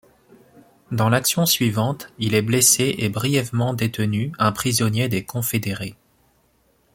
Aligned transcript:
Dans 0.91 1.09
l'action 1.09 1.45
suivante, 1.45 2.11
il 2.17 2.33
est 2.33 2.41
blessé 2.41 2.95
et 2.97 3.09
brièvement 3.09 3.75
détenu 3.75 4.31
un 4.39 4.51
prisonnier 4.51 5.09
des 5.09 5.25
Confédérés. 5.25 5.95